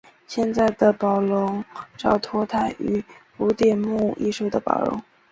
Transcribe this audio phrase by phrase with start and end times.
[0.25, 1.63] 现在的宝龙
[1.95, 3.03] 罩脱胎于
[3.37, 4.99] 古典木艺品的宝笼。